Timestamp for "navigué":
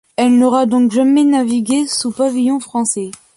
1.23-1.85